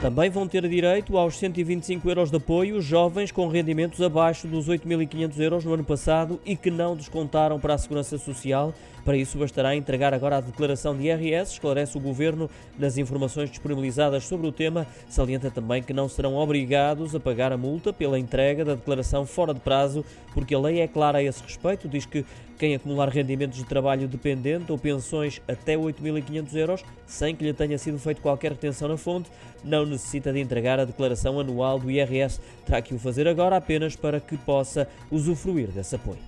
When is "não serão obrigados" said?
15.92-17.14